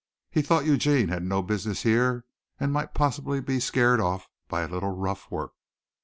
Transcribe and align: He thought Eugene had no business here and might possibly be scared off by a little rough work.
He 0.31 0.41
thought 0.41 0.65
Eugene 0.65 1.09
had 1.09 1.21
no 1.21 1.43
business 1.43 1.83
here 1.83 2.25
and 2.59 2.73
might 2.73 2.95
possibly 2.95 3.39
be 3.39 3.59
scared 3.59 3.99
off 4.01 4.27
by 4.47 4.61
a 4.61 4.67
little 4.67 4.95
rough 4.97 5.29
work. 5.29 5.51